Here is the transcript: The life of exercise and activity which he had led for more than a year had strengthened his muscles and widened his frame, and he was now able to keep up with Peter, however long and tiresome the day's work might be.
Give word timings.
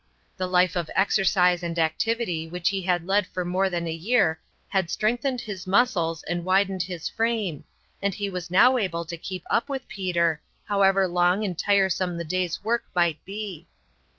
The 0.35 0.47
life 0.47 0.75
of 0.75 0.89
exercise 0.95 1.61
and 1.61 1.77
activity 1.77 2.47
which 2.47 2.69
he 2.69 2.81
had 2.81 3.05
led 3.05 3.27
for 3.27 3.45
more 3.45 3.69
than 3.69 3.87
a 3.87 3.91
year 3.91 4.39
had 4.69 4.89
strengthened 4.89 5.41
his 5.41 5.67
muscles 5.67 6.23
and 6.23 6.43
widened 6.43 6.81
his 6.81 7.07
frame, 7.07 7.65
and 8.01 8.11
he 8.15 8.27
was 8.27 8.49
now 8.49 8.77
able 8.79 9.05
to 9.05 9.15
keep 9.15 9.45
up 9.51 9.69
with 9.69 9.87
Peter, 9.87 10.41
however 10.65 11.07
long 11.07 11.43
and 11.45 11.55
tiresome 11.55 12.17
the 12.17 12.23
day's 12.23 12.63
work 12.63 12.85
might 12.95 13.23
be. 13.25 13.67